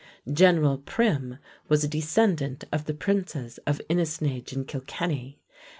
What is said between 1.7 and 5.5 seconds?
a descendant of the Princes of Inisnage in Kilkenny.